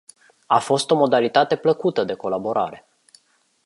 [0.47, 2.87] A fost o modalitate plăcută de colaborare.